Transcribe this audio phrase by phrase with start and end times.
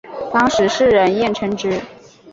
[0.33, 1.79] 当时世人艳称之。